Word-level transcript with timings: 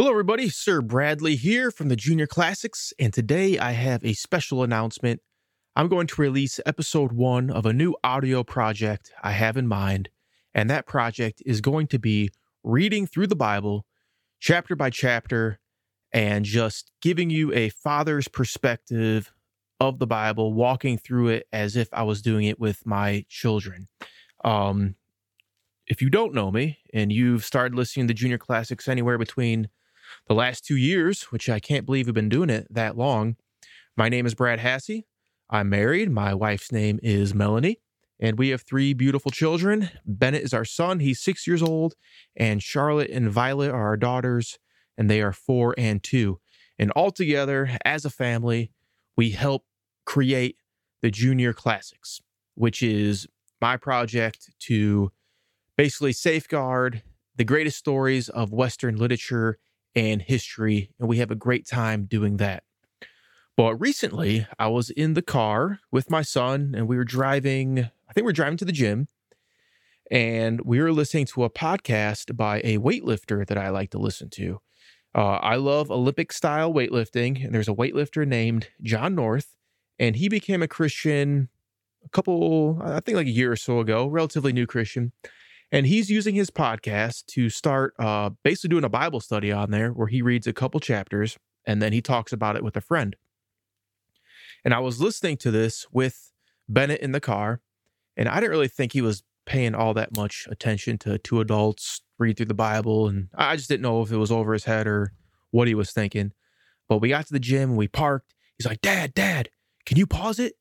Hello, 0.00 0.12
everybody. 0.12 0.48
Sir 0.48 0.80
Bradley 0.80 1.36
here 1.36 1.70
from 1.70 1.90
the 1.90 1.94
Junior 1.94 2.26
Classics, 2.26 2.94
and 2.98 3.12
today 3.12 3.58
I 3.58 3.72
have 3.72 4.02
a 4.02 4.14
special 4.14 4.62
announcement. 4.62 5.20
I'm 5.76 5.88
going 5.88 6.06
to 6.06 6.22
release 6.22 6.58
episode 6.64 7.12
one 7.12 7.50
of 7.50 7.66
a 7.66 7.74
new 7.74 7.94
audio 8.02 8.42
project 8.42 9.12
I 9.22 9.32
have 9.32 9.58
in 9.58 9.68
mind, 9.68 10.08
and 10.54 10.70
that 10.70 10.86
project 10.86 11.42
is 11.44 11.60
going 11.60 11.86
to 11.88 11.98
be 11.98 12.30
reading 12.64 13.06
through 13.06 13.26
the 13.26 13.36
Bible 13.36 13.84
chapter 14.38 14.74
by 14.74 14.88
chapter 14.88 15.60
and 16.14 16.46
just 16.46 16.90
giving 17.02 17.28
you 17.28 17.52
a 17.52 17.68
father's 17.68 18.26
perspective 18.26 19.30
of 19.80 19.98
the 19.98 20.06
Bible, 20.06 20.54
walking 20.54 20.96
through 20.96 21.28
it 21.28 21.46
as 21.52 21.76
if 21.76 21.90
I 21.92 22.04
was 22.04 22.22
doing 22.22 22.46
it 22.46 22.58
with 22.58 22.86
my 22.86 23.26
children. 23.28 23.88
Um, 24.46 24.94
if 25.86 26.00
you 26.00 26.08
don't 26.08 26.32
know 26.32 26.50
me 26.50 26.78
and 26.94 27.12
you've 27.12 27.44
started 27.44 27.76
listening 27.76 28.06
to 28.06 28.14
the 28.14 28.18
Junior 28.18 28.38
Classics 28.38 28.88
anywhere 28.88 29.18
between 29.18 29.68
the 30.28 30.34
last 30.34 30.64
two 30.64 30.76
years, 30.76 31.24
which 31.24 31.48
I 31.48 31.60
can't 31.60 31.86
believe 31.86 32.06
we've 32.06 32.14
been 32.14 32.28
doing 32.28 32.50
it 32.50 32.66
that 32.70 32.96
long. 32.96 33.36
My 33.96 34.08
name 34.08 34.26
is 34.26 34.34
Brad 34.34 34.60
Hasse. 34.60 35.04
I'm 35.50 35.68
married. 35.68 36.10
My 36.10 36.32
wife's 36.34 36.70
name 36.70 37.00
is 37.02 37.34
Melanie, 37.34 37.80
and 38.20 38.38
we 38.38 38.50
have 38.50 38.62
three 38.62 38.94
beautiful 38.94 39.30
children. 39.30 39.90
Bennett 40.06 40.42
is 40.42 40.54
our 40.54 40.64
son, 40.64 41.00
he's 41.00 41.20
six 41.20 41.46
years 41.46 41.62
old, 41.62 41.94
and 42.36 42.62
Charlotte 42.62 43.10
and 43.10 43.30
Violet 43.30 43.70
are 43.70 43.88
our 43.88 43.96
daughters, 43.96 44.58
and 44.96 45.10
they 45.10 45.20
are 45.20 45.32
four 45.32 45.74
and 45.76 46.02
two. 46.02 46.40
And 46.78 46.90
all 46.92 47.10
together, 47.10 47.76
as 47.84 48.04
a 48.04 48.10
family, 48.10 48.70
we 49.16 49.30
help 49.30 49.64
create 50.06 50.56
the 51.02 51.10
Junior 51.10 51.52
Classics, 51.52 52.20
which 52.54 52.82
is 52.82 53.26
my 53.60 53.76
project 53.76 54.50
to 54.60 55.10
basically 55.76 56.12
safeguard 56.12 57.02
the 57.36 57.44
greatest 57.44 57.78
stories 57.78 58.28
of 58.28 58.52
Western 58.52 58.96
literature 58.96 59.58
and 59.94 60.22
history, 60.22 60.90
and 60.98 61.08
we 61.08 61.18
have 61.18 61.30
a 61.30 61.36
great 61.36 61.66
time 61.66 62.04
doing 62.04 62.36
that. 62.38 62.64
But 63.56 63.74
recently, 63.76 64.46
I 64.58 64.68
was 64.68 64.90
in 64.90 65.14
the 65.14 65.22
car 65.22 65.80
with 65.90 66.10
my 66.10 66.22
son, 66.22 66.74
and 66.76 66.88
we 66.88 66.96
were 66.96 67.04
driving, 67.04 67.90
I 68.08 68.12
think 68.12 68.24
we 68.24 68.30
are 68.30 68.34
driving 68.34 68.56
to 68.58 68.64
the 68.64 68.72
gym, 68.72 69.08
and 70.10 70.60
we 70.62 70.80
were 70.80 70.92
listening 70.92 71.26
to 71.26 71.44
a 71.44 71.50
podcast 71.50 72.36
by 72.36 72.60
a 72.64 72.78
weightlifter 72.78 73.46
that 73.46 73.58
I 73.58 73.68
like 73.68 73.90
to 73.90 73.98
listen 73.98 74.30
to. 74.30 74.60
Uh, 75.14 75.36
I 75.36 75.56
love 75.56 75.90
Olympic 75.90 76.32
style 76.32 76.72
weightlifting, 76.72 77.44
and 77.44 77.54
there's 77.54 77.68
a 77.68 77.74
weightlifter 77.74 78.26
named 78.26 78.68
John 78.82 79.14
North, 79.14 79.56
and 79.98 80.16
he 80.16 80.28
became 80.28 80.62
a 80.62 80.68
Christian 80.68 81.48
a 82.04 82.08
couple, 82.08 82.80
I 82.82 83.00
think 83.00 83.16
like 83.16 83.26
a 83.26 83.30
year 83.30 83.52
or 83.52 83.56
so 83.56 83.80
ago, 83.80 84.06
relatively 84.06 84.52
new 84.52 84.66
Christian. 84.66 85.12
And 85.72 85.86
he's 85.86 86.10
using 86.10 86.34
his 86.34 86.50
podcast 86.50 87.26
to 87.26 87.48
start 87.48 87.94
uh, 87.98 88.30
basically 88.42 88.70
doing 88.70 88.84
a 88.84 88.88
Bible 88.88 89.20
study 89.20 89.52
on 89.52 89.70
there 89.70 89.90
where 89.90 90.08
he 90.08 90.20
reads 90.20 90.46
a 90.46 90.52
couple 90.52 90.80
chapters 90.80 91.38
and 91.64 91.80
then 91.80 91.92
he 91.92 92.02
talks 92.02 92.32
about 92.32 92.56
it 92.56 92.64
with 92.64 92.76
a 92.76 92.80
friend. 92.80 93.14
And 94.64 94.74
I 94.74 94.80
was 94.80 95.00
listening 95.00 95.36
to 95.38 95.50
this 95.50 95.86
with 95.92 96.32
Bennett 96.68 97.00
in 97.00 97.12
the 97.12 97.20
car, 97.20 97.60
and 98.16 98.28
I 98.28 98.36
didn't 98.36 98.50
really 98.50 98.68
think 98.68 98.92
he 98.92 99.00
was 99.00 99.22
paying 99.46 99.74
all 99.74 99.94
that 99.94 100.16
much 100.16 100.46
attention 100.50 100.98
to 100.98 101.18
two 101.18 101.40
adults 101.40 102.02
read 102.18 102.36
through 102.36 102.46
the 102.46 102.54
Bible. 102.54 103.08
And 103.08 103.28
I 103.34 103.56
just 103.56 103.68
didn't 103.68 103.82
know 103.82 104.02
if 104.02 104.12
it 104.12 104.16
was 104.16 104.30
over 104.30 104.52
his 104.52 104.64
head 104.64 104.86
or 104.86 105.12
what 105.50 105.66
he 105.66 105.74
was 105.74 105.92
thinking. 105.92 106.32
But 106.88 106.98
we 106.98 107.08
got 107.08 107.26
to 107.26 107.32
the 107.32 107.40
gym 107.40 107.70
and 107.70 107.78
we 107.78 107.88
parked. 107.88 108.34
He's 108.58 108.66
like, 108.66 108.80
Dad, 108.80 109.14
Dad, 109.14 109.48
can 109.86 109.96
you 109.96 110.06
pause 110.06 110.38
it 110.38 110.54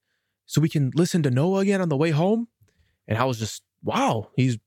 so 0.45 0.61
we 0.61 0.69
can 0.69 0.91
listen 0.95 1.21
to 1.23 1.31
Noah 1.31 1.59
again 1.59 1.81
on 1.81 1.89
the 1.89 1.97
way 1.97 2.11
home? 2.11 2.47
And 3.07 3.17
I 3.17 3.25
was 3.25 3.39
just, 3.39 3.63
wow, 3.83 4.29
he's 4.35 4.57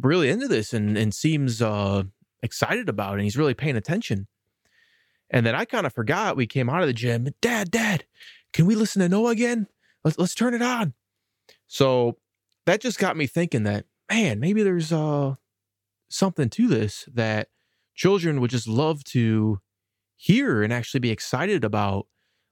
really 0.00 0.30
into 0.30 0.48
this 0.48 0.72
and 0.72 0.96
and 0.96 1.14
seems 1.14 1.60
uh, 1.62 2.04
excited 2.42 2.88
about 2.88 3.12
it. 3.12 3.14
And 3.14 3.24
he's 3.24 3.36
really 3.36 3.54
paying 3.54 3.76
attention. 3.76 4.26
And 5.30 5.44
then 5.44 5.54
I 5.54 5.64
kind 5.64 5.86
of 5.86 5.92
forgot. 5.92 6.36
We 6.36 6.46
came 6.46 6.70
out 6.70 6.80
of 6.80 6.86
the 6.86 6.94
gym. 6.94 7.28
Dad, 7.40 7.70
Dad, 7.70 8.04
can 8.52 8.66
we 8.66 8.74
listen 8.74 9.00
to 9.02 9.08
Noah 9.08 9.30
again? 9.30 9.66
Let's 10.04 10.18
let's 10.18 10.34
turn 10.34 10.54
it 10.54 10.62
on. 10.62 10.94
So 11.66 12.16
that 12.66 12.80
just 12.80 12.98
got 12.98 13.16
me 13.16 13.26
thinking 13.26 13.64
that 13.64 13.86
man, 14.10 14.40
maybe 14.40 14.62
there's 14.62 14.92
uh 14.92 15.34
something 16.08 16.48
to 16.48 16.68
this 16.68 17.06
that 17.12 17.48
children 17.94 18.40
would 18.40 18.50
just 18.50 18.68
love 18.68 19.04
to 19.04 19.60
hear 20.16 20.62
and 20.62 20.72
actually 20.72 21.00
be 21.00 21.10
excited 21.10 21.64
about 21.64 22.06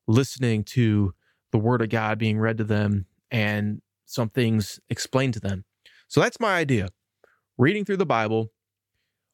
listening 0.07 0.63
to 0.63 1.15
the 1.53 1.59
word 1.59 1.83
of 1.83 1.89
God 1.89 2.19
being 2.19 2.39
read 2.39 2.59
to 2.59 2.65
them 2.65 3.07
and 3.31 3.81
some 4.05 4.29
things 4.29 4.79
explained 4.89 5.35
to 5.35 5.41
them. 5.41 5.65
So 6.09 6.21
that's 6.21 6.39
my 6.39 6.57
idea 6.57 6.91
reading 7.59 7.85
through 7.85 7.97
the 7.97 8.07
Bible, 8.07 8.53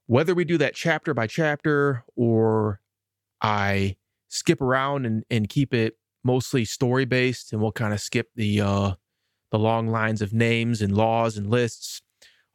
whether 0.07 0.35
we 0.35 0.45
do 0.45 0.59
that 0.59 0.75
chapter 0.75 1.15
by 1.15 1.27
chapter 1.27 2.05
or 2.17 2.81
I 3.41 3.97
skip 4.29 4.61
around 4.61 5.07
and, 5.07 5.25
and 5.31 5.49
keep 5.49 5.75
it 5.75 5.97
mostly 6.25 6.65
story 6.65 7.05
based 7.05 7.53
and 7.53 7.61
we'll 7.61 7.73
kind 7.73 7.93
of 7.93 8.01
skip 8.01 8.29
the 8.37 8.61
uh 8.61 8.93
the 9.51 9.59
long 9.59 9.89
lines 9.89 10.23
of 10.23 10.33
names 10.33 10.81
and 10.81 10.97
laws 10.97 11.37
and 11.37 11.51
lists. 11.51 12.01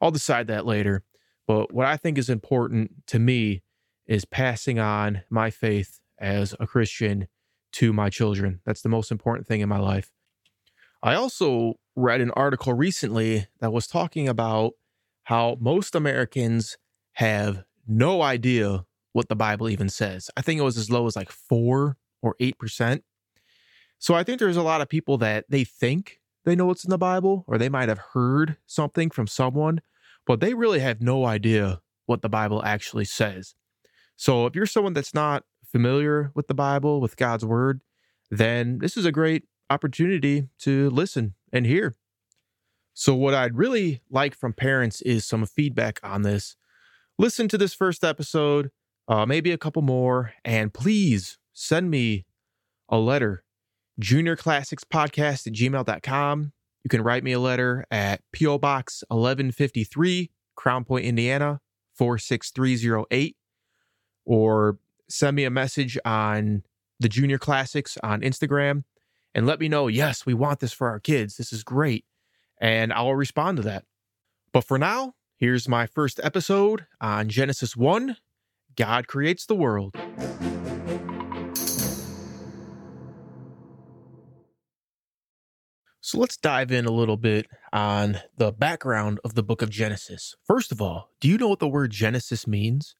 I'll 0.00 0.10
decide 0.10 0.48
that 0.48 0.66
later. 0.66 1.04
But 1.46 1.72
what 1.72 1.86
I 1.86 1.96
think 1.96 2.18
is 2.18 2.28
important 2.28 3.06
to 3.06 3.18
me 3.18 3.62
is 4.06 4.24
passing 4.24 4.78
on 4.80 5.22
my 5.30 5.50
faith 5.50 6.00
as 6.18 6.54
a 6.58 6.66
Christian 6.66 7.28
to 7.72 7.92
my 7.92 8.10
children. 8.10 8.60
That's 8.66 8.82
the 8.82 8.88
most 8.88 9.12
important 9.12 9.46
thing 9.46 9.60
in 9.60 9.68
my 9.68 9.78
life. 9.78 10.10
I 11.02 11.14
also 11.14 11.74
read 11.94 12.20
an 12.20 12.32
article 12.32 12.72
recently 12.72 13.46
that 13.60 13.72
was 13.72 13.86
talking 13.86 14.28
about 14.28 14.72
how 15.28 15.58
most 15.60 15.94
Americans 15.94 16.78
have 17.12 17.62
no 17.86 18.22
idea 18.22 18.86
what 19.12 19.28
the 19.28 19.36
Bible 19.36 19.68
even 19.68 19.90
says. 19.90 20.30
I 20.38 20.40
think 20.40 20.58
it 20.58 20.64
was 20.64 20.78
as 20.78 20.90
low 20.90 21.06
as 21.06 21.16
like 21.16 21.30
4 21.30 21.98
or 22.22 22.34
8%. 22.40 23.02
So 23.98 24.14
I 24.14 24.24
think 24.24 24.38
there's 24.38 24.56
a 24.56 24.62
lot 24.62 24.80
of 24.80 24.88
people 24.88 25.18
that 25.18 25.44
they 25.50 25.64
think 25.64 26.20
they 26.46 26.56
know 26.56 26.64
what's 26.64 26.84
in 26.84 26.88
the 26.88 26.96
Bible 26.96 27.44
or 27.46 27.58
they 27.58 27.68
might 27.68 27.90
have 27.90 28.00
heard 28.14 28.56
something 28.64 29.10
from 29.10 29.26
someone, 29.26 29.82
but 30.26 30.40
they 30.40 30.54
really 30.54 30.80
have 30.80 31.02
no 31.02 31.26
idea 31.26 31.82
what 32.06 32.22
the 32.22 32.30
Bible 32.30 32.64
actually 32.64 33.04
says. 33.04 33.54
So 34.16 34.46
if 34.46 34.56
you're 34.56 34.64
someone 34.64 34.94
that's 34.94 35.12
not 35.12 35.44
familiar 35.62 36.32
with 36.34 36.46
the 36.46 36.54
Bible, 36.54 37.02
with 37.02 37.18
God's 37.18 37.44
word, 37.44 37.82
then 38.30 38.78
this 38.78 38.96
is 38.96 39.04
a 39.04 39.12
great 39.12 39.44
opportunity 39.68 40.48
to 40.60 40.88
listen 40.88 41.34
and 41.52 41.66
hear. 41.66 41.96
So, 43.00 43.14
what 43.14 43.32
I'd 43.32 43.56
really 43.56 44.02
like 44.10 44.34
from 44.34 44.52
parents 44.52 45.02
is 45.02 45.24
some 45.24 45.46
feedback 45.46 46.00
on 46.02 46.22
this. 46.22 46.56
Listen 47.16 47.46
to 47.46 47.56
this 47.56 47.72
first 47.72 48.02
episode, 48.02 48.72
uh, 49.06 49.24
maybe 49.24 49.52
a 49.52 49.56
couple 49.56 49.82
more, 49.82 50.32
and 50.44 50.74
please 50.74 51.38
send 51.52 51.92
me 51.92 52.26
a 52.88 52.98
letter. 52.98 53.44
JuniorClassicsPodcast 54.00 55.46
at 55.46 55.52
gmail.com. 55.52 56.52
You 56.82 56.88
can 56.90 57.02
write 57.02 57.22
me 57.22 57.30
a 57.30 57.38
letter 57.38 57.84
at 57.88 58.20
P.O. 58.32 58.58
Box 58.58 59.04
1153, 59.10 60.32
Crown 60.56 60.82
Point, 60.82 61.04
Indiana 61.04 61.60
46308, 61.94 63.36
or 64.24 64.78
send 65.08 65.36
me 65.36 65.44
a 65.44 65.50
message 65.50 65.96
on 66.04 66.64
the 66.98 67.08
Junior 67.08 67.38
Classics 67.38 67.96
on 68.02 68.22
Instagram 68.22 68.82
and 69.36 69.46
let 69.46 69.60
me 69.60 69.68
know, 69.68 69.86
yes, 69.86 70.26
we 70.26 70.34
want 70.34 70.58
this 70.58 70.72
for 70.72 70.88
our 70.88 70.98
kids. 70.98 71.36
This 71.36 71.52
is 71.52 71.62
great 71.62 72.04
and 72.60 72.92
I'll 72.92 73.14
respond 73.14 73.56
to 73.58 73.62
that. 73.64 73.84
But 74.52 74.64
for 74.64 74.78
now, 74.78 75.14
here's 75.36 75.68
my 75.68 75.86
first 75.86 76.20
episode 76.22 76.86
on 77.00 77.28
Genesis 77.28 77.76
1 77.76 78.16
God 78.76 79.06
creates 79.08 79.44
the 79.46 79.56
world. 79.56 79.94
So 86.00 86.18
let's 86.18 86.38
dive 86.38 86.72
in 86.72 86.86
a 86.86 86.90
little 86.90 87.18
bit 87.18 87.48
on 87.70 88.20
the 88.38 88.50
background 88.50 89.20
of 89.24 89.34
the 89.34 89.42
book 89.42 89.60
of 89.60 89.68
Genesis. 89.68 90.36
First 90.42 90.72
of 90.72 90.80
all, 90.80 91.10
do 91.20 91.28
you 91.28 91.36
know 91.36 91.48
what 91.48 91.58
the 91.58 91.68
word 91.68 91.90
Genesis 91.90 92.46
means? 92.46 92.94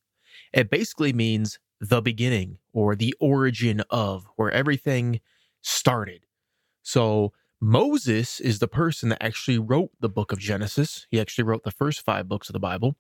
It 0.52 0.68
basically 0.68 1.14
means 1.14 1.58
the 1.80 2.02
beginning 2.02 2.58
or 2.74 2.94
the 2.94 3.14
origin 3.18 3.82
of, 3.88 4.26
where 4.36 4.50
everything 4.50 5.20
started. 5.62 6.26
So 6.82 7.32
Moses 7.60 8.40
is 8.40 8.58
the 8.58 8.68
person 8.68 9.08
that 9.08 9.22
actually 9.22 9.58
wrote 9.58 9.90
the 10.00 10.08
book 10.08 10.32
of 10.32 10.38
Genesis. 10.38 11.06
He 11.10 11.20
actually 11.20 11.44
wrote 11.44 11.64
the 11.64 11.70
first 11.70 12.04
five 12.04 12.28
books 12.28 12.48
of 12.48 12.52
the 12.52 12.60
Bible. 12.60 12.96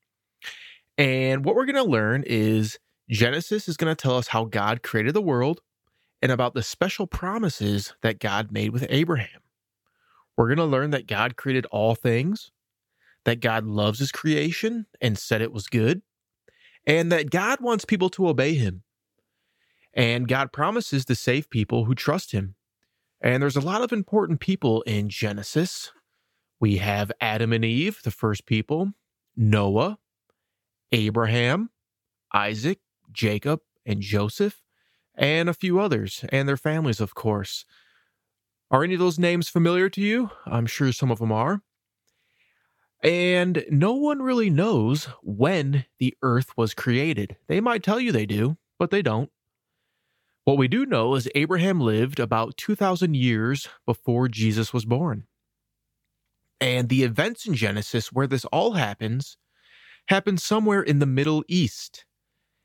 And 0.96 1.44
what 1.44 1.54
we're 1.54 1.66
going 1.66 1.76
to 1.76 1.84
learn 1.84 2.24
is 2.26 2.78
Genesis 3.08 3.68
is 3.68 3.76
going 3.76 3.94
to 3.94 4.00
tell 4.00 4.16
us 4.16 4.28
how 4.28 4.44
God 4.44 4.82
created 4.82 5.14
the 5.14 5.22
world 5.22 5.60
and 6.20 6.32
about 6.32 6.54
the 6.54 6.62
special 6.62 7.06
promises 7.06 7.94
that 8.02 8.18
God 8.18 8.50
made 8.50 8.70
with 8.70 8.84
Abraham. 8.88 9.40
We're 10.36 10.48
going 10.48 10.58
to 10.58 10.64
learn 10.64 10.90
that 10.90 11.06
God 11.06 11.36
created 11.36 11.66
all 11.66 11.94
things, 11.94 12.50
that 13.24 13.40
God 13.40 13.64
loves 13.64 14.00
his 14.00 14.12
creation 14.12 14.86
and 15.00 15.16
said 15.16 15.40
it 15.40 15.52
was 15.52 15.68
good, 15.68 16.02
and 16.86 17.12
that 17.12 17.30
God 17.30 17.60
wants 17.60 17.84
people 17.84 18.08
to 18.10 18.28
obey 18.28 18.54
him. 18.54 18.82
And 19.94 20.28
God 20.28 20.52
promises 20.52 21.04
to 21.06 21.14
save 21.14 21.50
people 21.50 21.84
who 21.84 21.94
trust 21.94 22.32
him. 22.32 22.56
And 23.20 23.42
there's 23.42 23.56
a 23.56 23.60
lot 23.60 23.82
of 23.82 23.92
important 23.92 24.40
people 24.40 24.82
in 24.82 25.08
Genesis. 25.08 25.92
We 26.60 26.78
have 26.78 27.12
Adam 27.20 27.52
and 27.52 27.64
Eve, 27.64 28.00
the 28.02 28.10
first 28.10 28.46
people, 28.46 28.92
Noah, 29.36 29.98
Abraham, 30.92 31.70
Isaac, 32.32 32.80
Jacob, 33.12 33.60
and 33.84 34.00
Joseph, 34.00 34.62
and 35.14 35.48
a 35.48 35.54
few 35.54 35.80
others, 35.80 36.24
and 36.30 36.48
their 36.48 36.56
families, 36.56 37.00
of 37.00 37.14
course. 37.14 37.64
Are 38.70 38.84
any 38.84 38.94
of 38.94 39.00
those 39.00 39.18
names 39.18 39.48
familiar 39.48 39.88
to 39.90 40.00
you? 40.00 40.30
I'm 40.46 40.66
sure 40.66 40.92
some 40.92 41.10
of 41.10 41.18
them 41.18 41.32
are. 41.32 41.62
And 43.02 43.64
no 43.70 43.94
one 43.94 44.20
really 44.20 44.50
knows 44.50 45.06
when 45.22 45.86
the 45.98 46.14
earth 46.22 46.56
was 46.56 46.74
created. 46.74 47.36
They 47.46 47.60
might 47.60 47.82
tell 47.82 48.00
you 48.00 48.12
they 48.12 48.26
do, 48.26 48.56
but 48.78 48.90
they 48.90 49.02
don't. 49.02 49.30
What 50.48 50.56
we 50.56 50.66
do 50.66 50.86
know 50.86 51.14
is 51.14 51.28
Abraham 51.34 51.78
lived 51.78 52.18
about 52.18 52.56
2,000 52.56 53.14
years 53.14 53.68
before 53.84 54.28
Jesus 54.28 54.72
was 54.72 54.86
born. 54.86 55.24
And 56.58 56.88
the 56.88 57.02
events 57.02 57.44
in 57.44 57.52
Genesis 57.52 58.10
where 58.10 58.26
this 58.26 58.46
all 58.46 58.72
happens 58.72 59.36
happen 60.06 60.38
somewhere 60.38 60.80
in 60.80 61.00
the 61.00 61.04
Middle 61.04 61.44
East. 61.48 62.06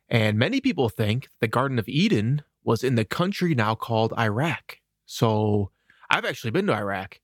And 0.08 0.40
many 0.40 0.62
people 0.62 0.88
think 0.88 1.28
the 1.42 1.48
Garden 1.50 1.78
of 1.78 1.90
Eden 1.90 2.44
was 2.64 2.86
in 2.86 2.96
the 2.96 3.04
country 3.04 3.54
now 3.54 3.76
called 3.76 4.14
Iraq. 4.18 4.78
So 5.06 5.70
I've 6.10 6.24
actually 6.24 6.52
been 6.52 6.68
to 6.68 6.74
Iraq. 6.74 7.20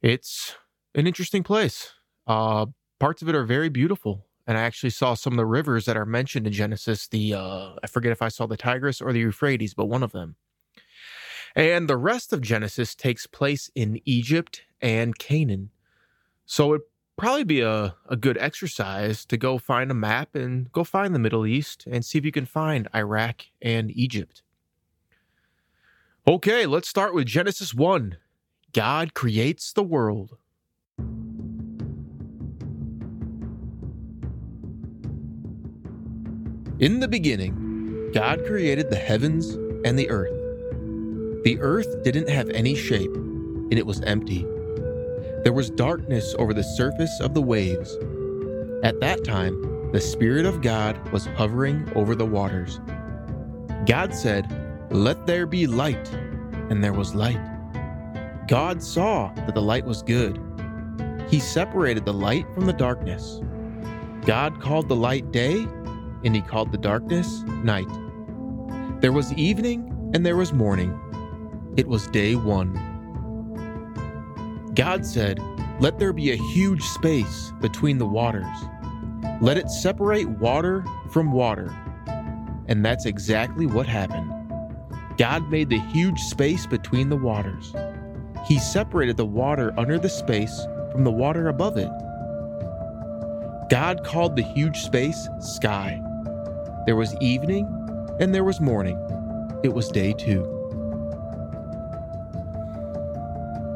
It's 0.00 0.56
an 0.94 1.06
interesting 1.06 1.42
place. 1.42 1.92
Uh, 2.26 2.64
parts 2.98 3.20
of 3.20 3.28
it 3.28 3.34
are 3.34 3.44
very 3.44 3.68
beautiful 3.68 4.24
and 4.46 4.58
I 4.58 4.62
actually 4.62 4.90
saw 4.90 5.14
some 5.14 5.32
of 5.32 5.36
the 5.36 5.46
rivers 5.46 5.86
that 5.86 5.96
are 5.96 6.06
mentioned 6.06 6.46
in 6.46 6.52
Genesis. 6.52 7.08
The 7.08 7.34
uh, 7.34 7.70
I 7.82 7.86
forget 7.86 8.12
if 8.12 8.22
I 8.22 8.28
saw 8.28 8.46
the 8.46 8.56
Tigris 8.56 9.00
or 9.00 9.12
the 9.12 9.20
Euphrates, 9.20 9.74
but 9.74 9.86
one 9.86 10.02
of 10.02 10.12
them. 10.12 10.36
And 11.56 11.88
the 11.88 11.96
rest 11.96 12.32
of 12.32 12.40
Genesis 12.40 12.94
takes 12.94 13.26
place 13.26 13.70
in 13.74 14.00
Egypt 14.04 14.62
and 14.80 15.16
Canaan. 15.18 15.70
So 16.46 16.74
it'd 16.74 16.86
probably 17.16 17.44
be 17.44 17.60
a, 17.60 17.94
a 18.08 18.16
good 18.16 18.36
exercise 18.38 19.24
to 19.26 19.36
go 19.36 19.58
find 19.58 19.90
a 19.90 19.94
map 19.94 20.34
and 20.34 20.70
go 20.72 20.82
find 20.82 21.14
the 21.14 21.20
Middle 21.20 21.46
East 21.46 21.84
and 21.88 22.04
see 22.04 22.18
if 22.18 22.24
you 22.24 22.32
can 22.32 22.46
find 22.46 22.88
Iraq 22.94 23.46
and 23.62 23.90
Egypt. 23.92 24.42
Okay, 26.26 26.66
let's 26.66 26.88
start 26.88 27.14
with 27.14 27.26
Genesis 27.26 27.72
1. 27.72 28.16
God 28.72 29.14
creates 29.14 29.72
the 29.72 29.84
world. 29.84 30.36
In 36.80 36.98
the 36.98 37.06
beginning, 37.06 38.10
God 38.12 38.44
created 38.46 38.90
the 38.90 38.96
heavens 38.96 39.50
and 39.84 39.96
the 39.96 40.10
earth. 40.10 40.32
The 41.44 41.56
earth 41.60 42.02
didn't 42.02 42.28
have 42.28 42.50
any 42.50 42.74
shape, 42.74 43.14
and 43.14 43.74
it 43.74 43.86
was 43.86 44.00
empty. 44.00 44.44
There 45.44 45.52
was 45.52 45.70
darkness 45.70 46.34
over 46.36 46.52
the 46.52 46.64
surface 46.64 47.20
of 47.20 47.32
the 47.32 47.42
waves. 47.42 47.96
At 48.82 48.98
that 48.98 49.22
time, 49.22 49.92
the 49.92 50.00
Spirit 50.00 50.46
of 50.46 50.62
God 50.62 50.98
was 51.12 51.26
hovering 51.26 51.88
over 51.94 52.16
the 52.16 52.26
waters. 52.26 52.80
God 53.86 54.12
said, 54.12 54.50
Let 54.90 55.28
there 55.28 55.46
be 55.46 55.68
light, 55.68 56.12
and 56.70 56.82
there 56.82 56.92
was 56.92 57.14
light. 57.14 57.40
God 58.48 58.82
saw 58.82 59.32
that 59.34 59.54
the 59.54 59.62
light 59.62 59.84
was 59.84 60.02
good. 60.02 60.40
He 61.28 61.38
separated 61.38 62.04
the 62.04 62.12
light 62.12 62.52
from 62.52 62.66
the 62.66 62.72
darkness. 62.72 63.40
God 64.22 64.60
called 64.60 64.88
the 64.88 64.96
light 64.96 65.30
day, 65.30 65.68
and 66.24 66.34
he 66.34 66.42
called 66.42 66.72
the 66.72 66.78
darkness 66.78 67.42
night. 67.62 67.88
There 69.00 69.12
was 69.12 69.32
evening 69.34 70.10
and 70.14 70.24
there 70.24 70.36
was 70.36 70.52
morning. 70.52 70.98
It 71.76 71.88
was 71.88 72.06
day 72.08 72.34
one. 72.36 72.72
God 74.74 75.04
said, 75.04 75.40
Let 75.80 75.98
there 75.98 76.12
be 76.12 76.32
a 76.32 76.36
huge 76.36 76.82
space 76.82 77.52
between 77.60 77.98
the 77.98 78.06
waters. 78.06 78.56
Let 79.40 79.58
it 79.58 79.70
separate 79.70 80.28
water 80.28 80.84
from 81.10 81.32
water. 81.32 81.74
And 82.66 82.84
that's 82.84 83.06
exactly 83.06 83.66
what 83.66 83.86
happened. 83.86 84.30
God 85.18 85.50
made 85.50 85.68
the 85.68 85.78
huge 85.78 86.18
space 86.20 86.66
between 86.66 87.08
the 87.08 87.16
waters. 87.16 87.74
He 88.46 88.58
separated 88.58 89.16
the 89.16 89.26
water 89.26 89.72
under 89.76 89.98
the 89.98 90.08
space 90.08 90.66
from 90.92 91.04
the 91.04 91.10
water 91.10 91.48
above 91.48 91.76
it. 91.76 91.90
God 93.70 94.04
called 94.04 94.36
the 94.36 94.42
huge 94.42 94.78
space 94.78 95.28
sky. 95.40 96.00
There 96.86 96.96
was 96.96 97.16
evening 97.20 97.66
and 98.20 98.34
there 98.34 98.44
was 98.44 98.60
morning. 98.60 98.98
It 99.62 99.72
was 99.72 99.88
day 99.88 100.12
two. 100.12 100.42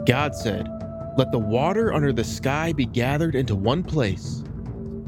God 0.06 0.34
said, 0.34 0.68
Let 1.16 1.32
the 1.32 1.38
water 1.38 1.92
under 1.92 2.12
the 2.12 2.24
sky 2.24 2.74
be 2.74 2.84
gathered 2.84 3.34
into 3.34 3.54
one 3.54 3.82
place. 3.82 4.42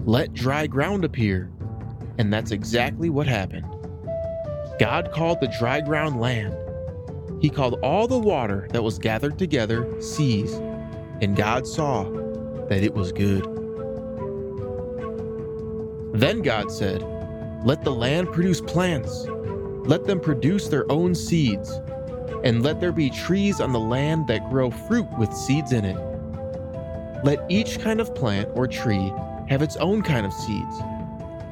Let 0.05 0.33
dry 0.33 0.67
ground 0.67 1.05
appear. 1.05 1.51
And 2.17 2.33
that's 2.33 2.53
exactly 2.53 3.11
what 3.11 3.27
happened. 3.27 3.67
God 4.79 5.13
called 5.13 5.41
the 5.41 5.55
dry 5.59 5.83
ground 5.83 6.21
land. 6.21 6.57
He 7.43 7.51
called 7.51 7.79
all 7.83 8.09
the 8.09 8.19
water 8.19 8.67
that 8.73 8.83
was 8.83 8.99
gathered 8.99 9.39
together 9.39 10.01
seas. 10.01 10.55
And 11.21 11.37
God 11.37 11.67
saw 11.67 12.05
that 12.69 12.83
it 12.83 12.95
was 12.95 13.13
good. 13.13 13.45
Then 16.15 16.41
God 16.41 16.73
said, 16.73 17.03
let 17.63 17.85
the 17.85 17.93
land 17.93 18.33
produce 18.33 18.61
plants. 18.61 19.27
Let 19.85 20.07
them 20.07 20.19
produce 20.21 20.69
their 20.69 20.91
own 20.91 21.15
seeds. 21.15 21.79
And 22.43 22.63
let 22.63 22.81
there 22.81 22.93
be 22.93 23.11
trees 23.11 23.61
on 23.61 23.73
the 23.73 23.81
land 23.81 24.29
that 24.29 24.49
grow 24.49 24.71
fruit 24.71 25.07
with 25.19 25.33
seeds 25.33 25.73
in 25.73 25.85
it. 25.85 25.99
Let 27.23 27.45
each 27.51 27.79
kind 27.81 28.01
of 28.01 28.15
plant 28.15 28.49
or 28.55 28.67
tree 28.67 29.13
have 29.49 29.61
its 29.61 29.77
own 29.77 30.01
kind 30.03 30.25
of 30.25 30.33
seeds. 30.33 30.77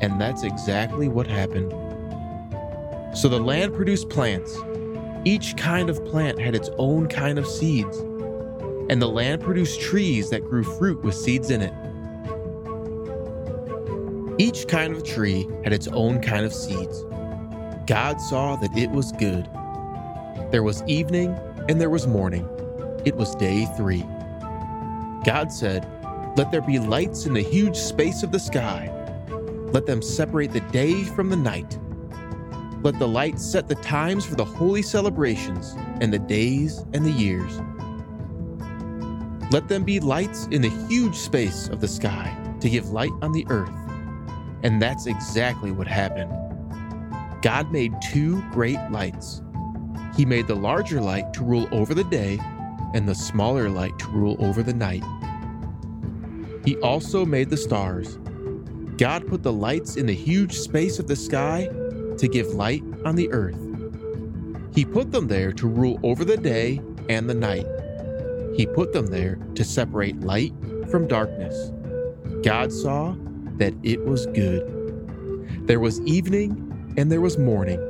And 0.01 0.19
that's 0.19 0.45
exactly 0.45 1.09
what 1.09 1.27
happened. 1.27 1.73
So 3.15 3.29
the 3.29 3.41
land 3.41 3.75
produced 3.75 4.09
plants. 4.09 4.57
Each 5.25 5.57
kind 5.57 5.91
of 5.91 6.03
plant 6.07 6.41
had 6.41 6.55
its 6.55 6.71
own 6.79 7.09
kind 7.09 7.39
of 7.39 7.47
seeds. 7.47 7.99
And 8.89 9.03
the 9.03 9.09
land 9.09 9.43
produced 9.43 9.81
trees 9.81 10.31
that 10.31 10.45
grew 10.45 10.65
fruit 10.65 11.03
with 11.03 11.15
seeds 11.15 11.51
in 11.51 11.61
it. 11.61 11.75
Each 14.41 14.69
kind 14.69 14.95
of 14.95 15.03
tree 15.03 15.49
had 15.65 15.73
its 15.73 15.89
own 15.89 16.23
kind 16.23 16.47
of 16.47 16.55
seeds. 16.55 17.05
God 17.89 18.21
saw 18.21 18.55
that 18.57 18.77
it 18.79 18.89
was 18.89 19.11
good. 19.11 19.49
There 20.53 20.63
was 20.63 20.85
evening 20.87 21.37
and 21.69 21.81
there 21.81 21.91
was 21.91 22.07
morning. 22.07 22.49
It 23.05 23.17
was 23.17 23.35
day 23.35 23.67
three. 23.77 24.05
God 25.25 25.51
said, 25.51 25.89
Let 26.37 26.53
there 26.53 26.63
be 26.63 26.79
lights 26.79 27.27
in 27.27 27.35
the 27.35 27.43
huge 27.43 27.77
space 27.77 28.23
of 28.23 28.31
the 28.31 28.39
sky. 28.39 28.93
Let 29.73 29.87
them 29.87 30.01
separate 30.01 30.53
the 30.53 30.61
day 30.61 31.03
from 31.03 31.31
the 31.31 31.37
night. 31.37 31.77
Let 32.83 33.01
the 33.01 33.09
lights 33.09 33.45
set 33.45 33.67
the 33.67 33.75
times 33.75 34.25
for 34.25 34.37
the 34.37 34.45
holy 34.45 34.83
celebrations 34.83 35.75
and 36.01 36.13
the 36.13 36.19
days 36.21 36.85
and 36.95 37.05
the 37.05 37.11
years. 37.11 37.61
Let 39.51 39.67
them 39.69 39.83
be 39.83 39.99
lights 39.99 40.47
in 40.53 40.63
the 40.63 40.71
huge 40.89 41.17
space 41.17 41.67
of 41.69 41.81
the 41.81 41.89
sky 41.89 42.37
to 42.61 42.71
give 42.71 42.91
light 42.91 43.13
on 43.21 43.33
the 43.33 43.45
earth. 43.51 43.88
And 44.63 44.83
that's 44.83 45.07
exactly 45.07 45.71
what 45.71 45.87
happened. 45.87 46.33
God 47.43 47.71
made 47.71 47.95
two 48.11 48.43
great 48.51 48.79
lights. 48.91 49.43
He 50.17 50.25
made 50.25 50.49
the 50.49 50.57
larger 50.57 51.01
light 51.01 51.33
to 51.35 51.45
rule 51.45 51.69
over 51.71 51.95
the 51.95 52.05
day, 52.05 52.41
and 52.95 53.09
the 53.09 53.15
smaller 53.15 53.69
light 53.69 53.97
to 53.99 54.09
rule 54.09 54.37
over 54.41 54.63
the 54.63 54.75
night. 54.75 55.05
He 56.65 56.77
also 56.79 57.25
made 57.25 57.51
the 57.51 57.57
stars. 57.57 58.19
God 58.97 59.29
put 59.29 59.43
the 59.43 59.53
lights 59.53 59.97
in 59.97 60.07
the 60.07 60.15
huge 60.15 60.55
space 60.55 60.99
of 60.99 61.07
the 61.07 61.15
sky 61.15 61.69
to 62.19 62.29
give 62.29 62.49
light 62.49 62.83
on 63.05 63.15
the 63.15 63.31
earth. 63.31 63.59
He 64.75 64.85
put 64.85 65.13
them 65.13 65.29
there 65.29 65.53
to 65.53 65.69
rule 65.69 66.01
over 66.03 66.25
the 66.25 66.37
day 66.37 66.81
and 67.09 67.31
the 67.31 67.35
night. 67.35 67.67
He 68.57 68.67
put 68.67 68.93
them 68.93 69.07
there 69.07 69.37
to 69.55 69.65
separate 69.65 70.19
light 70.21 70.53
from 70.91 71.07
darkness. 71.07 71.73
God 72.43 72.73
saw 72.73 73.15
that 73.59 73.75
it 73.83 74.05
was 74.05 74.27
good. 74.27 75.67
There 75.67 75.81
was 75.81 76.01
evening 76.01 76.95
and 76.97 77.13
there 77.13 77.21
was 77.21 77.39
morning. 77.39 77.81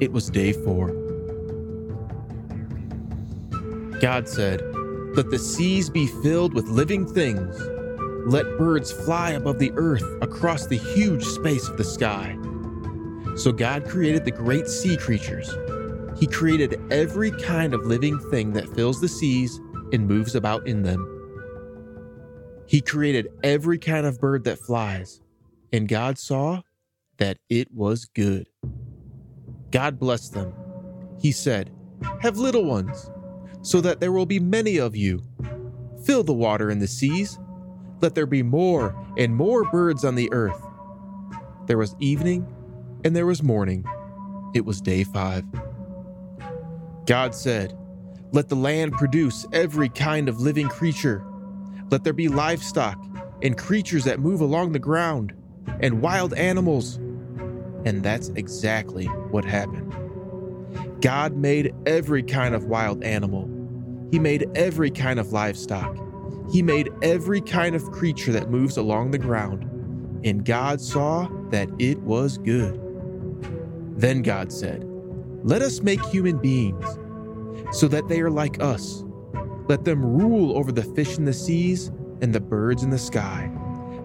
It 0.00 0.12
was 0.12 0.28
day 0.30 0.52
four. 0.52 0.88
God 4.00 4.28
said, 4.28 4.60
Let 5.14 5.30
the 5.30 5.38
seas 5.38 5.88
be 5.88 6.06
filled 6.06 6.54
with 6.54 6.66
living 6.66 7.06
things. 7.06 7.56
Let 8.26 8.58
birds 8.58 8.90
fly 8.90 9.30
above 9.30 9.58
the 9.58 9.72
earth 9.76 10.04
across 10.20 10.66
the 10.66 10.78
huge 10.78 11.24
space 11.24 11.68
of 11.68 11.76
the 11.76 11.84
sky. 11.84 12.36
So 13.36 13.52
God 13.52 13.88
created 13.88 14.24
the 14.24 14.30
great 14.30 14.66
sea 14.66 14.96
creatures. 14.96 15.54
He 16.18 16.26
created 16.26 16.80
every 16.90 17.30
kind 17.30 17.74
of 17.74 17.86
living 17.86 18.18
thing 18.30 18.52
that 18.52 18.68
fills 18.74 19.00
the 19.00 19.08
seas 19.08 19.60
and 19.92 20.06
moves 20.06 20.34
about 20.34 20.66
in 20.66 20.82
them. 20.82 21.21
He 22.72 22.80
created 22.80 23.28
every 23.42 23.76
kind 23.76 24.06
of 24.06 24.18
bird 24.18 24.44
that 24.44 24.58
flies, 24.58 25.20
and 25.74 25.86
God 25.86 26.18
saw 26.18 26.62
that 27.18 27.36
it 27.50 27.68
was 27.70 28.06
good. 28.06 28.48
God 29.70 29.98
blessed 29.98 30.32
them. 30.32 30.54
He 31.20 31.32
said, 31.32 31.70
Have 32.22 32.38
little 32.38 32.64
ones, 32.64 33.10
so 33.60 33.82
that 33.82 34.00
there 34.00 34.10
will 34.10 34.24
be 34.24 34.40
many 34.40 34.78
of 34.78 34.96
you. 34.96 35.22
Fill 36.06 36.24
the 36.24 36.32
water 36.32 36.70
in 36.70 36.78
the 36.78 36.86
seas. 36.86 37.38
Let 38.00 38.14
there 38.14 38.24
be 38.24 38.42
more 38.42 38.96
and 39.18 39.36
more 39.36 39.70
birds 39.70 40.02
on 40.02 40.14
the 40.14 40.32
earth. 40.32 40.66
There 41.66 41.76
was 41.76 41.94
evening 42.00 42.46
and 43.04 43.14
there 43.14 43.26
was 43.26 43.42
morning. 43.42 43.84
It 44.54 44.64
was 44.64 44.80
day 44.80 45.04
five. 45.04 45.44
God 47.04 47.34
said, 47.34 47.76
Let 48.32 48.48
the 48.48 48.56
land 48.56 48.92
produce 48.92 49.46
every 49.52 49.90
kind 49.90 50.30
of 50.30 50.40
living 50.40 50.70
creature. 50.70 51.22
Let 51.90 52.04
there 52.04 52.12
be 52.12 52.28
livestock 52.28 52.98
and 53.42 53.58
creatures 53.58 54.04
that 54.04 54.20
move 54.20 54.40
along 54.40 54.72
the 54.72 54.78
ground, 54.78 55.34
and 55.80 56.00
wild 56.00 56.32
animals. 56.34 56.96
And 57.84 58.02
that's 58.02 58.28
exactly 58.30 59.06
what 59.06 59.44
happened. 59.44 59.92
God 61.02 61.36
made 61.36 61.74
every 61.84 62.22
kind 62.22 62.54
of 62.54 62.66
wild 62.66 63.02
animal. 63.02 63.50
He 64.12 64.18
made 64.18 64.48
every 64.54 64.90
kind 64.90 65.18
of 65.18 65.32
livestock. 65.32 65.96
He 66.52 66.62
made 66.62 66.90
every 67.02 67.40
kind 67.40 67.74
of 67.74 67.90
creature 67.90 68.32
that 68.32 68.50
moves 68.50 68.76
along 68.76 69.10
the 69.10 69.18
ground. 69.18 69.64
And 70.24 70.44
God 70.44 70.80
saw 70.80 71.28
that 71.50 71.68
it 71.78 71.98
was 72.00 72.38
good. 72.38 72.78
Then 73.96 74.22
God 74.22 74.52
said, 74.52 74.84
Let 75.42 75.62
us 75.62 75.80
make 75.80 76.04
human 76.04 76.38
beings, 76.38 76.86
so 77.72 77.88
that 77.88 78.08
they 78.08 78.20
are 78.20 78.30
like 78.30 78.62
us. 78.62 79.02
Let 79.72 79.86
them 79.86 80.04
rule 80.04 80.58
over 80.58 80.70
the 80.70 80.82
fish 80.82 81.16
in 81.16 81.24
the 81.24 81.32
seas 81.32 81.90
and 82.20 82.34
the 82.34 82.40
birds 82.40 82.82
in 82.82 82.90
the 82.90 82.98
sky. 82.98 83.50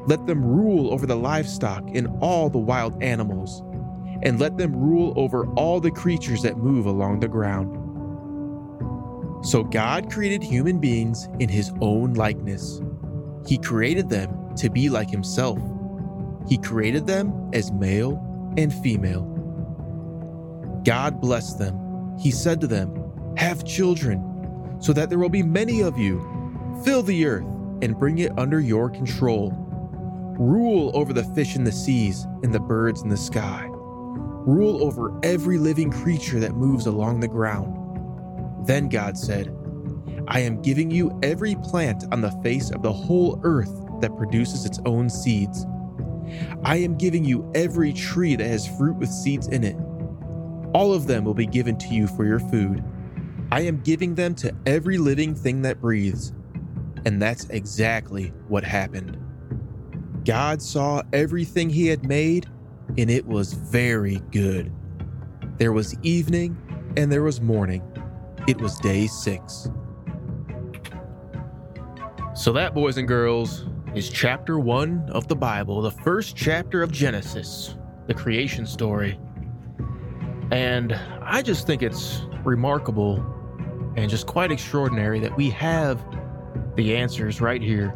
Let 0.06 0.26
them 0.26 0.42
rule 0.42 0.94
over 0.94 1.06
the 1.06 1.18
livestock 1.18 1.84
and 1.94 2.08
all 2.22 2.50
the 2.50 2.58
wild 2.58 3.04
animals 3.04 3.62
and 4.24 4.40
let 4.40 4.58
them 4.58 4.74
rule 4.74 5.14
over 5.18 5.46
all 5.56 5.82
the 5.82 5.92
creatures 5.92 6.42
that 6.44 6.58
move 6.58 6.86
along 6.86 7.20
the 7.20 7.28
ground. 7.28 7.76
So 9.46 9.66
God 9.66 10.10
created 10.10 10.42
human 10.42 10.80
beings 10.80 11.28
in 11.38 11.50
his 11.50 11.74
own 11.82 12.14
likeness. 12.14 12.80
He 13.46 13.58
created 13.58 14.08
them 14.08 14.56
to 14.56 14.70
be 14.70 14.88
like 14.88 15.10
himself. 15.10 15.60
He 16.48 16.58
created 16.58 17.08
them 17.08 17.50
as 17.52 17.74
male 17.74 18.16
and 18.58 18.74
female. 18.74 19.26
God 20.86 21.20
blessed 21.20 21.60
them. 21.60 22.16
He 22.18 22.32
said 22.32 22.62
to 22.62 22.68
them, 22.68 23.36
Have 23.36 23.66
children, 23.66 24.24
so 24.80 24.94
that 24.94 25.10
there 25.10 25.20
will 25.20 25.30
be 25.30 25.44
many 25.44 25.82
of 25.82 25.98
you. 25.98 26.20
Fill 26.84 27.04
the 27.04 27.26
earth 27.26 27.46
and 27.82 27.98
bring 27.98 28.20
it 28.20 28.38
under 28.38 28.60
your 28.60 28.90
control. 28.90 29.54
Rule 30.40 30.92
over 30.94 31.14
the 31.14 31.24
fish 31.36 31.56
in 31.56 31.64
the 31.64 31.72
seas 31.72 32.26
and 32.44 32.54
the 32.54 32.60
birds 32.60 33.02
in 33.02 33.10
the 33.10 33.18
sky 33.18 33.70
rule 34.48 34.82
over 34.82 35.20
every 35.24 35.58
living 35.58 35.92
creature 35.92 36.40
that 36.40 36.56
moves 36.56 36.86
along 36.86 37.20
the 37.20 37.28
ground. 37.28 37.76
Then 38.66 38.88
God 38.88 39.18
said, 39.18 39.54
I 40.30 40.40
am 40.40 40.62
giving 40.62 40.90
you 40.90 41.20
every 41.22 41.56
plant 41.56 42.06
on 42.14 42.22
the 42.22 42.32
face 42.44 42.72
of 42.72 42.82
the 42.82 42.92
whole 42.92 43.42
earth 43.44 43.84
that 44.00 44.16
produces 44.16 44.66
its 44.66 44.80
own 44.86 45.10
seeds. 45.10 45.66
I 46.64 46.78
am 46.78 46.98
giving 46.98 47.26
you 47.26 47.50
every 47.56 47.92
tree 47.92 48.38
that 48.38 48.48
has 48.48 48.66
fruit 48.66 48.96
with 48.96 49.10
seeds 49.10 49.48
in 49.48 49.66
it. 49.66 49.76
All 50.74 50.94
of 50.94 51.08
them 51.08 51.26
will 51.26 51.34
be 51.34 51.46
given 51.46 51.78
to 51.80 51.88
you 51.90 52.08
for 52.08 52.26
your 52.26 52.40
food. 52.40 52.84
I 53.52 53.62
am 53.62 53.80
giving 53.82 54.16
them 54.16 54.36
to 54.36 54.54
every 54.66 54.98
living 54.98 55.34
thing 55.34 55.62
that 55.62 55.80
breathes. 55.80 56.34
And 57.06 57.22
that's 57.22 57.46
exactly 57.50 58.34
what 58.50 58.64
happened. 58.64 59.18
God 60.26 60.62
saw 60.62 61.04
everything 61.14 61.70
he 61.70 61.88
had 61.88 62.06
made, 62.06 62.48
and 62.98 63.10
it 63.10 63.26
was 63.26 63.54
very 63.54 64.22
good. 64.32 64.74
There 65.58 65.72
was 65.72 65.98
evening 66.02 66.58
and 66.98 67.10
there 67.10 67.24
was 67.24 67.40
morning. 67.40 67.82
It 68.48 68.60
was 68.60 68.78
day 68.80 69.08
six. 69.08 69.70
So, 72.36 72.52
that, 72.54 72.74
boys 72.74 72.98
and 72.98 73.08
girls, 73.08 73.66
is 73.96 74.10
chapter 74.10 74.60
one 74.60 75.10
of 75.12 75.28
the 75.28 75.36
Bible, 75.36 75.82
the 75.82 75.92
first 75.92 76.36
chapter 76.36 76.84
of 76.84 76.92
Genesis, 76.92 77.76
the 78.08 78.14
creation 78.14 78.66
story. 78.66 79.18
And 80.52 80.94
I 81.22 81.42
just 81.42 81.66
think 81.66 81.82
it's 81.82 82.22
remarkable 82.44 83.26
and 83.98 84.10
just 84.10 84.28
quite 84.28 84.52
extraordinary 84.52 85.20
that 85.20 85.36
we 85.36 85.50
have 85.50 86.04
the 86.76 86.96
answers 86.96 87.42
right 87.42 87.62
here 87.62 87.94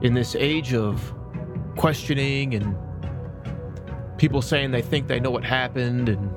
in 0.00 0.14
this 0.14 0.34
age 0.34 0.72
of 0.72 1.14
questioning 1.76 2.54
and 2.54 2.74
people 4.16 4.40
saying 4.40 4.70
they 4.70 4.82
think 4.82 5.06
they 5.06 5.20
know 5.20 5.30
what 5.30 5.44
happened 5.44 6.08
and 6.08 6.30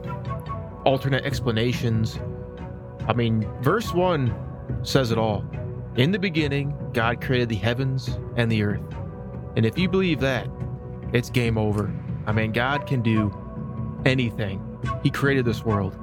alternate 0.86 1.24
explanations. 1.24 2.20
I 3.08 3.14
mean, 3.14 3.50
verse 3.62 3.94
1 3.94 4.36
says 4.84 5.12
it 5.12 5.18
all. 5.18 5.46
In 5.96 6.12
the 6.12 6.20
beginning, 6.20 6.76
God 6.94 7.22
created 7.22 7.48
the 7.50 7.56
heavens 7.56 8.20
and 8.36 8.52
the 8.52 8.64
earth. 8.64 8.82
And 9.56 9.66
if 9.66 9.78
you 9.78 9.88
believe 9.90 10.20
that, 10.20 10.48
it's 11.14 11.30
game 11.30 11.58
over. 11.58 11.94
I 12.28 12.34
mean, 12.34 12.52
God 12.52 12.86
can 12.86 13.02
do 13.02 13.34
anything, 14.06 14.62
He 15.02 15.10
created 15.10 15.46
this 15.46 15.64
world. 15.64 15.98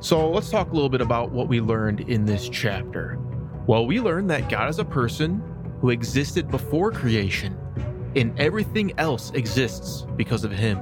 So 0.00 0.30
let's 0.30 0.48
talk 0.48 0.70
a 0.70 0.74
little 0.74 0.88
bit 0.88 1.00
about 1.00 1.32
what 1.32 1.48
we 1.48 1.60
learned 1.60 2.00
in 2.00 2.24
this 2.24 2.48
chapter. 2.48 3.18
Well, 3.66 3.84
we 3.84 4.00
learned 4.00 4.30
that 4.30 4.48
God 4.48 4.70
is 4.70 4.78
a 4.78 4.84
person 4.84 5.42
who 5.80 5.90
existed 5.90 6.48
before 6.48 6.92
creation 6.92 7.58
and 8.14 8.38
everything 8.38 8.92
else 8.98 9.32
exists 9.32 10.06
because 10.16 10.44
of 10.44 10.52
him. 10.52 10.78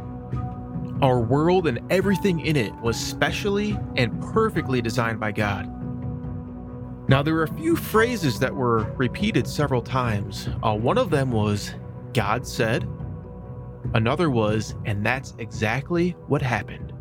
Our 1.02 1.20
world 1.20 1.66
and 1.66 1.80
everything 1.90 2.40
in 2.40 2.56
it 2.56 2.75
was 2.76 2.99
specially 2.99 3.78
and 3.96 4.20
perfectly 4.20 4.82
designed 4.82 5.18
by 5.18 5.32
God. 5.32 5.66
Now, 7.08 7.23
there 7.23 7.35
were 7.35 7.44
a 7.44 7.54
few 7.54 7.75
phrases 7.75 8.38
that 8.40 8.54
were 8.54 8.92
repeated 8.96 9.46
several 9.46 9.80
times. 9.80 10.49
Uh, 10.62 10.75
one 10.75 10.99
of 10.99 11.08
them 11.08 11.30
was, 11.30 11.75
God 12.12 12.46
said. 12.46 12.87
Another 13.94 14.28
was, 14.28 14.75
and 14.85 15.06
that's 15.06 15.35
exactly 15.38 16.11
what 16.26 16.42
happened. 16.42 16.92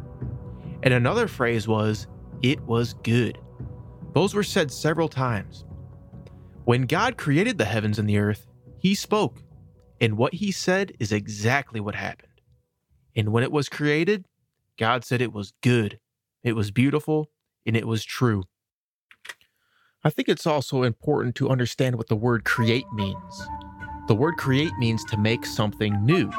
And 0.86 0.94
another 0.94 1.28
phrase 1.28 1.68
was, 1.68 2.08
it 2.42 2.62
was 2.62 2.94
good. 3.04 3.40
Those 4.14 4.34
were 4.34 4.44
said 4.44 4.72
several 4.72 5.10
times. 5.10 5.66
When 6.64 6.84
God 6.84 7.18
created 7.18 7.58
the 7.58 7.66
heavens 7.66 8.00
and 8.00 8.08
the 8.08 8.20
earth, 8.20 8.48
he 8.78 8.96
spoke. 8.96 9.44
And 10.00 10.18
what 10.18 10.36
he 10.36 10.52
said 10.52 10.94
is 11.00 11.12
exactly 11.12 11.80
what 11.80 11.96
happened. 11.96 12.42
And 13.16 13.32
when 13.32 13.44
it 13.44 13.52
was 13.52 13.68
created, 13.68 14.26
God 14.78 15.04
said 15.04 15.22
it 15.22 15.34
was 15.34 15.54
good, 15.62 16.00
it 16.44 16.56
was 16.56 16.70
beautiful, 16.70 17.30
and 17.66 17.76
it 17.76 17.88
was 17.88 18.04
true. 18.04 18.44
I 20.04 20.10
think 20.12 20.30
it's 20.30 20.46
also 20.46 20.84
important 20.84 21.34
to 21.36 21.50
understand 21.50 21.96
what 21.96 22.10
the 22.10 22.16
word 22.16 22.44
create 22.44 22.86
means. 22.94 23.48
The 24.08 24.16
word 24.16 24.36
create 24.38 24.74
means 24.78 25.04
to 25.06 25.18
make 25.18 25.46
something 25.46 26.06
new. 26.06 26.30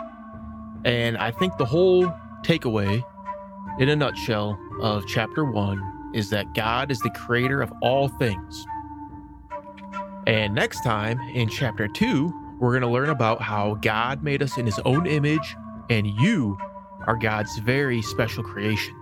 And 0.85 1.17
I 1.19 1.33
think 1.33 1.57
the 1.57 1.65
whole 1.65 2.07
takeaway, 2.45 3.03
in 3.79 3.89
a 3.89 3.97
nutshell, 3.97 4.59
of 4.81 5.07
chapter 5.07 5.45
one 5.45 6.11
is 6.15 6.31
that 6.31 6.55
God 6.55 6.91
is 6.91 6.99
the 7.01 7.11
creator 7.11 7.63
of 7.63 7.73
all 7.83 8.09
things. 8.09 8.67
And 10.27 10.55
next 10.55 10.83
time 10.83 11.21
in 11.35 11.49
chapter 11.49 11.87
two, 11.89 12.33
we're 12.59 12.73
going 12.73 12.83
to 12.83 12.89
learn 12.89 13.11
about 13.11 13.43
how 13.43 13.75
God 13.75 14.23
made 14.23 14.43
us 14.43 14.57
in 14.57 14.67
his 14.67 14.79
own 14.81 15.07
image, 15.07 15.57
and 15.91 16.07
you 16.07 16.57
are 17.07 17.17
God's 17.17 17.59
very 17.59 18.01
special 18.03 18.43
creation. 18.43 18.95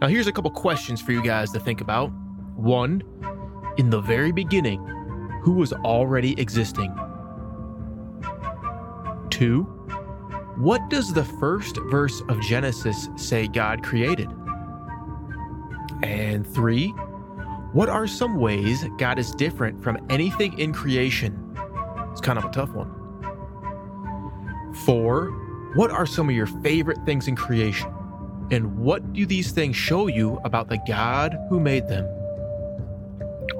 Now, 0.00 0.06
here's 0.06 0.26
a 0.26 0.32
couple 0.32 0.50
questions 0.50 1.00
for 1.00 1.12
you 1.12 1.22
guys 1.22 1.50
to 1.52 1.60
think 1.60 1.80
about. 1.80 2.08
One, 2.54 3.02
in 3.76 3.90
the 3.90 4.00
very 4.00 4.32
beginning, 4.32 4.84
who 5.42 5.52
was 5.52 5.72
already 5.72 6.38
existing? 6.40 6.94
Two, 9.30 9.83
what 10.56 10.88
does 10.90 11.12
the 11.12 11.24
first 11.24 11.76
verse 11.90 12.22
of 12.28 12.40
Genesis 12.40 13.08
say 13.16 13.46
God 13.48 13.82
created? 13.82 14.30
And 16.02 16.46
three, 16.46 16.88
what 17.72 17.88
are 17.88 18.06
some 18.06 18.36
ways 18.36 18.84
God 18.98 19.18
is 19.18 19.32
different 19.32 19.82
from 19.82 19.98
anything 20.10 20.58
in 20.58 20.72
creation 20.72 21.44
it's 22.14 22.20
kind 22.20 22.38
of 22.38 22.44
a 22.44 22.50
tough 22.50 22.70
one. 22.72 22.92
Four, 24.84 25.30
what 25.74 25.90
are 25.90 26.06
some 26.06 26.28
of 26.28 26.34
your 26.36 26.46
favorite 26.46 27.04
things 27.04 27.26
in 27.26 27.34
creation? 27.34 27.92
And 28.52 28.78
what 28.78 29.12
do 29.12 29.26
these 29.26 29.50
things 29.50 29.74
show 29.74 30.06
you 30.06 30.38
about 30.44 30.68
the 30.68 30.78
God 30.86 31.36
who 31.48 31.58
made 31.58 31.88
them? 31.88 32.06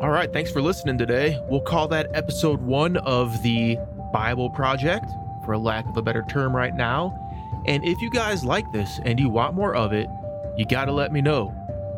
All 0.01 0.11
right, 0.11 0.33
thanks 0.33 0.53
for 0.53 0.63
listening 0.63 0.99
today. 0.99 1.43
We'll 1.49 1.63
call 1.63 1.89
that 1.89 2.11
episode 2.15 2.61
one 2.61 2.97
of 2.99 3.43
the 3.43 3.77
Bible 4.13 4.51
Project, 4.51 5.07
for 5.45 5.57
lack 5.59 5.87
of 5.87 5.97
a 5.97 6.03
better 6.03 6.25
term 6.29 6.55
right 6.55 6.75
now. 6.75 7.21
And 7.67 7.85
if 7.85 8.01
you 8.01 8.11
guys 8.11 8.45
like 8.45 8.71
this 8.73 9.01
and 9.05 9.19
you 9.19 9.29
want 9.29 9.55
more 9.55 9.75
of 9.75 9.93
it, 9.93 10.09
you 10.57 10.67
got 10.67 10.87
to 10.87 10.93
let 10.93 11.13
me 11.13 11.21
know. 11.21 11.55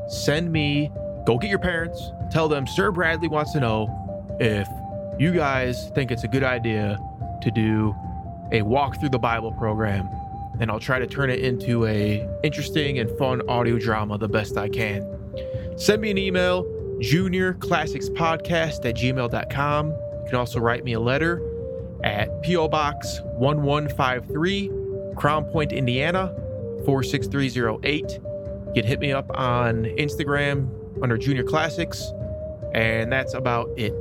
Send 0.09 0.53
me, 0.53 0.91
go 1.27 1.39
get 1.39 1.51
your 1.51 1.59
parents, 1.59 2.13
tell 2.31 2.49
them 2.49 2.67
Sir 2.67 2.91
Bradley 2.93 3.29
wants 3.29 3.53
to 3.53 3.61
know 3.61 4.37
if 4.39 4.69
you 5.19 5.33
guys 5.33 5.91
think 5.95 6.11
it's 6.11 6.25
a 6.25 6.29
good 6.29 6.45
idea 6.45 6.99
to 7.43 7.51
do 7.51 7.95
a 8.53 8.63
walk 8.63 9.01
through 9.01 9.09
the 9.09 9.19
Bible 9.19 9.51
program, 9.53 10.09
and 10.61 10.71
I'll 10.71 10.81
try 10.81 10.99
to 10.99 11.07
turn 11.07 11.31
it 11.31 11.41
into 11.41 11.87
a 11.87 12.29
interesting 12.45 12.99
and 12.99 13.11
fun 13.19 13.43
audio 13.49 13.79
drama 13.79 14.19
the 14.19 14.29
best 14.29 14.57
I 14.57 14.69
can. 14.69 15.05
Send 15.77 16.01
me 16.01 16.11
an 16.11 16.19
email, 16.19 16.65
juniorclassicspodcast 17.01 18.85
at 18.85 18.97
gmail.com. 18.97 19.91
You 19.91 20.25
can 20.27 20.35
also 20.37 20.61
write 20.61 20.85
me 20.85 20.93
a 20.93 21.01
letter 21.01 21.43
at 22.07 22.41
P.O. 22.43 22.69
Box 22.69 23.21
1153, 23.35 24.71
Crown 25.17 25.45
Point, 25.47 25.73
Indiana 25.73 26.33
46308. 26.85 28.13
You 28.13 28.73
can 28.75 28.85
hit 28.85 29.01
me 29.01 29.13
up 29.13 29.29
on 29.37 29.85
Instagram 29.99 30.71
under 31.03 31.19
Junior 31.19 31.43
Classics, 31.43 32.13
and 32.73 33.11
that's 33.11 33.35
about 33.35 33.71
it. 33.77 33.93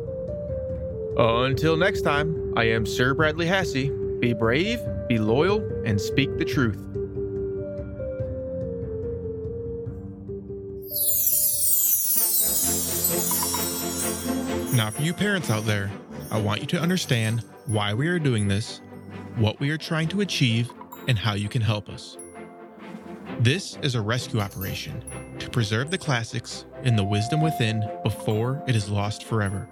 Until 1.17 1.77
next 1.77 2.01
time, 2.01 2.53
I 2.55 2.65
am 2.65 2.85
Sir 2.85 3.15
Bradley 3.15 3.47
Hasse. 3.47 3.89
Be 4.19 4.33
brave, 4.33 4.79
be 5.09 5.17
loyal, 5.17 5.67
and 5.83 5.99
speak 5.99 6.37
the 6.37 6.45
truth. 6.45 6.77
Now, 14.75 14.91
for 14.91 15.01
you 15.01 15.13
parents 15.13 15.49
out 15.49 15.65
there, 15.65 15.89
I 16.31 16.39
want 16.39 16.61
you 16.61 16.67
to 16.67 16.79
understand 16.79 17.43
why 17.65 17.93
we 17.93 18.07
are 18.07 18.19
doing 18.19 18.47
this, 18.47 18.81
what 19.35 19.59
we 19.59 19.69
are 19.69 19.77
trying 19.77 20.07
to 20.09 20.21
achieve, 20.21 20.71
and 21.07 21.17
how 21.17 21.33
you 21.33 21.49
can 21.49 21.61
help 21.61 21.89
us. 21.89 22.17
This 23.39 23.77
is 23.81 23.95
a 23.95 24.01
rescue 24.01 24.39
operation 24.39 25.03
to 25.39 25.49
preserve 25.49 25.91
the 25.91 25.97
classics 25.97 26.65
and 26.83 26.97
the 26.97 27.03
wisdom 27.03 27.41
within 27.41 27.83
before 28.03 28.63
it 28.67 28.75
is 28.75 28.89
lost 28.89 29.23
forever. 29.23 29.69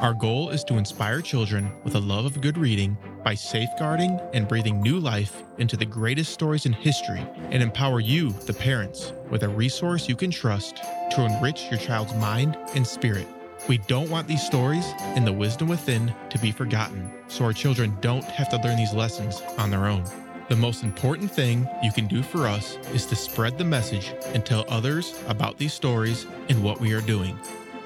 Our 0.00 0.14
goal 0.14 0.50
is 0.50 0.64
to 0.64 0.74
inspire 0.74 1.20
children 1.20 1.72
with 1.84 1.94
a 1.94 2.00
love 2.00 2.24
of 2.24 2.40
good 2.40 2.56
reading 2.56 2.96
by 3.24 3.34
safeguarding 3.34 4.20
and 4.32 4.48
breathing 4.48 4.80
new 4.80 4.98
life 4.98 5.42
into 5.58 5.76
the 5.76 5.84
greatest 5.84 6.32
stories 6.32 6.66
in 6.66 6.72
history 6.72 7.24
and 7.50 7.62
empower 7.62 8.00
you, 8.00 8.30
the 8.30 8.54
parents, 8.54 9.12
with 9.30 9.42
a 9.42 9.48
resource 9.48 10.08
you 10.08 10.16
can 10.16 10.30
trust 10.30 10.76
to 11.10 11.24
enrich 11.24 11.70
your 11.70 11.78
child's 11.78 12.14
mind 12.14 12.56
and 12.74 12.86
spirit. 12.86 13.26
We 13.68 13.76
don't 13.76 14.08
want 14.08 14.26
these 14.26 14.42
stories 14.42 14.94
and 14.98 15.26
the 15.26 15.32
wisdom 15.32 15.68
within 15.68 16.14
to 16.30 16.38
be 16.38 16.50
forgotten, 16.50 17.12
so 17.28 17.44
our 17.44 17.52
children 17.52 17.94
don't 18.00 18.24
have 18.24 18.48
to 18.48 18.56
learn 18.56 18.78
these 18.78 18.94
lessons 18.94 19.42
on 19.58 19.70
their 19.70 19.84
own. 19.84 20.04
The 20.48 20.56
most 20.56 20.82
important 20.82 21.30
thing 21.30 21.68
you 21.82 21.92
can 21.92 22.06
do 22.06 22.22
for 22.22 22.46
us 22.46 22.78
is 22.94 23.04
to 23.06 23.14
spread 23.14 23.58
the 23.58 23.64
message 23.64 24.14
and 24.32 24.46
tell 24.46 24.64
others 24.70 25.22
about 25.28 25.58
these 25.58 25.74
stories 25.74 26.26
and 26.48 26.62
what 26.62 26.80
we 26.80 26.94
are 26.94 27.02
doing. 27.02 27.38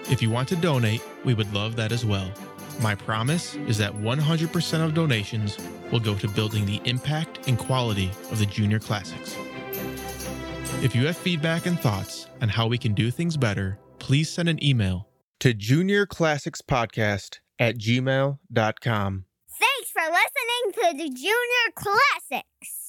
If 0.08 0.22
you 0.22 0.30
want 0.30 0.48
to 0.50 0.56
donate, 0.56 1.02
we 1.24 1.34
would 1.34 1.52
love 1.52 1.74
that 1.74 1.90
as 1.90 2.06
well. 2.06 2.30
My 2.80 2.94
promise 2.94 3.56
is 3.56 3.76
that 3.78 3.92
100% 3.92 4.84
of 4.84 4.94
donations 4.94 5.58
will 5.90 5.98
go 5.98 6.14
to 6.14 6.28
building 6.28 6.64
the 6.64 6.80
impact 6.84 7.48
and 7.48 7.58
quality 7.58 8.12
of 8.30 8.38
the 8.38 8.46
Junior 8.46 8.78
Classics. 8.78 9.36
If 10.80 10.94
you 10.94 11.06
have 11.06 11.16
feedback 11.16 11.66
and 11.66 11.78
thoughts 11.78 12.28
on 12.40 12.48
how 12.48 12.68
we 12.68 12.78
can 12.78 12.94
do 12.94 13.10
things 13.10 13.36
better, 13.36 13.78
please 13.98 14.30
send 14.30 14.48
an 14.48 14.62
email 14.64 15.08
to 15.42 15.52
Junior 15.52 16.06
Classics 16.06 16.62
Podcast 16.62 17.40
at 17.58 17.76
gmail.com. 17.76 19.24
Thanks 19.50 19.90
for 19.90 20.02
listening 20.02 20.72
to 20.72 20.96
the 20.96 21.10
Junior 21.10 21.72
Classics. 21.74 22.81